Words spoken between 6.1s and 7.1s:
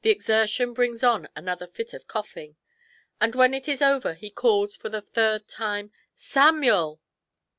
Samuel